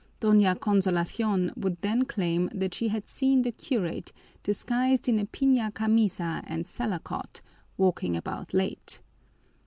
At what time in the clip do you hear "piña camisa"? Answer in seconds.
5.27-6.41